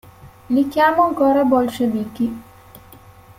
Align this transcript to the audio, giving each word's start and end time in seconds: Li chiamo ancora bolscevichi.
Li 0.49 0.67
chiamo 0.67 1.03
ancora 1.05 1.43
bolscevichi. 1.43 2.41